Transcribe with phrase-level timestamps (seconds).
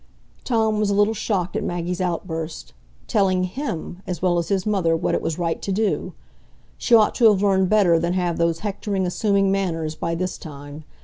[0.43, 5.13] Tom was a little shocked at Maggie's outburst,—telling him as well as his mother what
[5.13, 6.13] it was right to do!
[6.79, 10.85] She ought to have learned better than have those hectoring, assuming manners, by this time.